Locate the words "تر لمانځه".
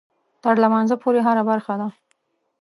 0.43-0.95